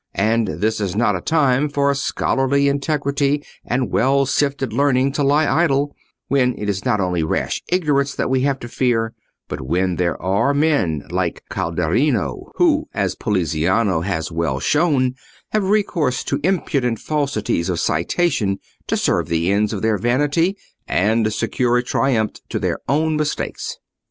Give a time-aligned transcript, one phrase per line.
[0.17, 5.47] And this is not a time for scholarly integrity and well sifted learning to lie
[5.63, 5.95] idle,
[6.27, 9.13] when it is not only rash ignorance that we have to fear,
[9.47, 15.13] but when there are men like Calderino, who, as Poliziano has well shown,
[15.51, 18.57] have recourse to impudent falsities of citation
[18.87, 20.57] to serve the ends of their vanity
[20.87, 23.77] and secure a triumph to their own mistakes.